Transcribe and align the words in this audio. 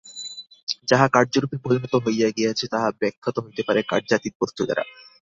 যাহা 0.87 1.07
কার্যরূপে 1.07 1.57
পরিণত 1.57 1.93
হইয়া 2.05 2.29
গিয়াছে, 2.29 2.65
তাহা 2.67 2.89
ব্যাখ্যাত 2.99 3.35
হইতে 3.39 3.61
পারে 3.67 3.79
কার্যাতীত 3.83 4.33
বস্তু 4.41 4.61
দ্বারা। 4.65 4.83